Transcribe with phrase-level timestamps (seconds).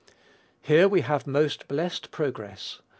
[0.63, 2.79] Here we have most blessed progress.